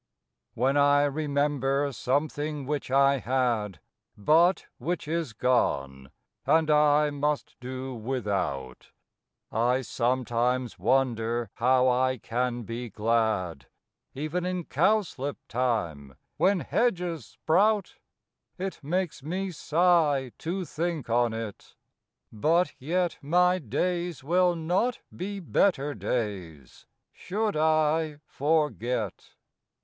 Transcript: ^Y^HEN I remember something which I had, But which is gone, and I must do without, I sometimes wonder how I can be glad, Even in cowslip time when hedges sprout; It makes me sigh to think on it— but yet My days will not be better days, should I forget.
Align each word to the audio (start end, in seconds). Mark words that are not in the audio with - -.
^Y^HEN 0.57 0.77
I 0.77 1.03
remember 1.03 1.91
something 1.91 2.65
which 2.65 2.89
I 2.89 3.19
had, 3.19 3.79
But 4.17 4.65
which 4.79 5.07
is 5.07 5.31
gone, 5.31 6.09
and 6.43 6.71
I 6.71 7.11
must 7.11 7.55
do 7.59 7.93
without, 7.93 8.89
I 9.51 9.81
sometimes 9.83 10.79
wonder 10.79 11.51
how 11.53 11.87
I 11.87 12.17
can 12.17 12.63
be 12.63 12.89
glad, 12.89 13.67
Even 14.15 14.43
in 14.43 14.63
cowslip 14.63 15.37
time 15.47 16.15
when 16.37 16.61
hedges 16.61 17.23
sprout; 17.27 17.97
It 18.57 18.79
makes 18.83 19.21
me 19.21 19.51
sigh 19.51 20.31
to 20.39 20.65
think 20.65 21.11
on 21.11 21.31
it— 21.31 21.75
but 22.33 22.73
yet 22.79 23.19
My 23.21 23.59
days 23.59 24.23
will 24.23 24.55
not 24.55 25.01
be 25.15 25.39
better 25.39 25.93
days, 25.93 26.87
should 27.13 27.55
I 27.55 28.17
forget. 28.25 29.35